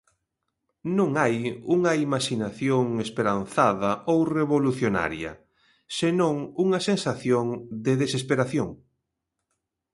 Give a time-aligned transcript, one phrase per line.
[0.97, 1.35] Non hai
[1.75, 5.31] unha imaxinación esperanzada ou revolucionaria,
[5.99, 6.35] senón
[6.65, 7.45] unha sensación
[7.85, 8.69] de desesperación.